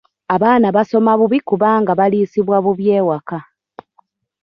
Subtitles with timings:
[0.35, 3.37] Abaana basoma bubi kubanga baliisibwa bubi ewaka.